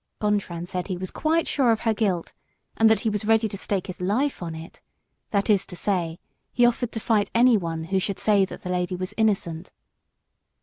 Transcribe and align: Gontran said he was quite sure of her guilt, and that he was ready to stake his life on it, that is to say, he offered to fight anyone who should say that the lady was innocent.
Gontran 0.19 0.67
said 0.67 0.87
he 0.87 0.97
was 0.97 1.11
quite 1.11 1.47
sure 1.47 1.71
of 1.71 1.81
her 1.81 1.93
guilt, 1.93 2.33
and 2.75 2.89
that 2.89 3.01
he 3.01 3.09
was 3.11 3.23
ready 3.23 3.47
to 3.47 3.55
stake 3.55 3.85
his 3.85 4.01
life 4.01 4.41
on 4.41 4.55
it, 4.55 4.81
that 5.29 5.47
is 5.47 5.63
to 5.67 5.75
say, 5.75 6.17
he 6.51 6.65
offered 6.65 6.91
to 6.93 6.99
fight 6.99 7.29
anyone 7.35 7.83
who 7.83 7.99
should 7.99 8.17
say 8.17 8.43
that 8.45 8.63
the 8.63 8.69
lady 8.71 8.95
was 8.95 9.13
innocent. 9.15 9.71